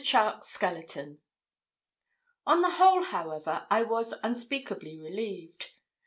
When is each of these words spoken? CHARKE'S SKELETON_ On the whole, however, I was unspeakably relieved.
CHARKE'S 0.03 0.47
SKELETON_ 0.47 1.19
On 2.47 2.63
the 2.63 2.71
whole, 2.71 3.03
however, 3.03 3.67
I 3.69 3.83
was 3.83 4.15
unspeakably 4.23 4.97
relieved. 4.97 5.73